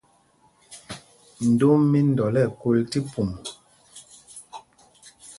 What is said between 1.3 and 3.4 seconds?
Ndom mí Ndɔl ɛ kul tí pum.